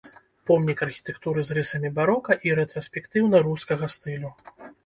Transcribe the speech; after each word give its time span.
Помнік 0.49 0.79
архітэктуры 0.85 1.43
з 1.49 1.57
рысамі 1.59 1.91
барока 1.99 2.39
і 2.49 2.57
рэтраспектыўна-рускага 2.61 3.85
стылю. 3.99 4.35